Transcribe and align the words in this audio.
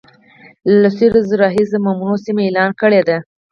له 0.81 0.89
لسیزو 0.93 1.39
راهیسي 1.43 1.77
ممنوع 1.85 2.17
سیمه 2.25 2.41
اعلان 2.45 2.69
کړې 2.81 3.01
ده 3.07 3.17